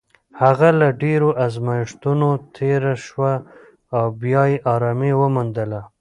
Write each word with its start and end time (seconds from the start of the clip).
هغه 0.41 0.69
له 0.79 0.87
ډېرو 1.01 1.29
ازمېښتونو 1.45 2.29
تېره 2.57 2.93
شوه 3.05 3.33
او 3.97 4.05
بیا 4.21 4.43
یې 4.51 4.57
ارامي 4.73 5.11
وموندله. 5.15 5.81